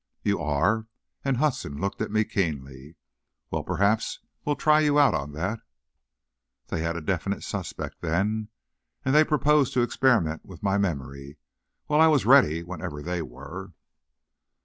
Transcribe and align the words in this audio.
"You 0.23 0.39
are?" 0.39 0.87
and 1.23 1.37
Hudson 1.37 1.79
looked 1.79 2.01
at 2.01 2.09
me 2.09 2.23
keenly. 2.23 2.95
"Well, 3.51 3.63
perhaps 3.63 4.17
we'll 4.43 4.55
try 4.55 4.79
you 4.79 4.97
out 4.97 5.13
on 5.13 5.33
that." 5.33 5.59
They 6.69 6.81
had 6.81 6.95
a 6.95 7.01
definite 7.01 7.43
suspect, 7.43 8.01
then. 8.01 8.47
And 9.05 9.13
they 9.13 9.23
proposed 9.23 9.73
to 9.75 9.83
experiment 9.83 10.43
with 10.43 10.63
my 10.63 10.79
memory. 10.79 11.37
Well, 11.87 12.01
I 12.01 12.07
was 12.07 12.25
ready, 12.25 12.63
whenever 12.63 13.03
they 13.03 13.21
were. 13.21 13.73